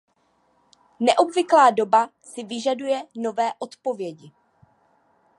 Neobvyklá 0.99 1.69
doba 1.71 2.09
si 2.23 2.43
vyžaduje 2.43 3.03
nové 3.17 3.53
odpovědi. 3.59 4.31